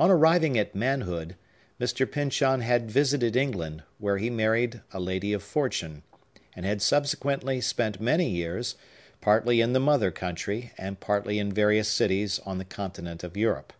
[0.00, 1.36] On arriving at manhood,
[1.80, 2.10] Mr.
[2.10, 6.02] Pyncheon had visited England, where he married a lady of fortune,
[6.56, 8.74] and had subsequently spent many years,
[9.20, 13.72] partly in the mother country, and partly in various cities on the continent of Europe.